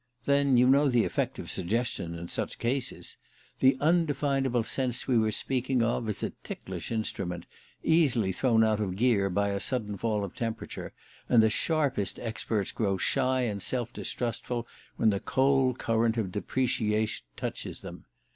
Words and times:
Then 0.25 0.57
you 0.57 0.67
know 0.67 0.89
the 0.89 1.05
effect 1.05 1.37
of 1.37 1.51
suggestion 1.51 2.15
in 2.15 2.27
such 2.27 2.57
cases. 2.57 3.17
The 3.59 3.77
undefinable 3.79 4.63
sense 4.63 5.07
we 5.07 5.15
were 5.15 5.29
speaking 5.29 5.83
of 5.83 6.09
is 6.09 6.23
a 6.23 6.31
ticklish 6.43 6.91
instrument, 6.91 7.45
easily 7.83 8.31
thrown 8.31 8.63
out 8.63 8.79
of 8.79 8.95
gear 8.95 9.29
by 9.29 9.49
a 9.49 9.59
sudden 9.59 9.97
fall 9.97 10.23
of 10.23 10.33
temperature; 10.33 10.91
and 11.29 11.43
the 11.43 11.51
sharpest 11.51 12.17
experts 12.17 12.71
grow 12.71 12.97
shy 12.97 13.41
and 13.41 13.61
self 13.61 13.93
distrustful 13.93 14.67
when 14.97 15.11
the 15.11 15.19
cold 15.19 15.77
current 15.77 16.17
of 16.17 16.31
depreciation 16.31 17.23
touches 17.37 17.81
them. 17.81 18.05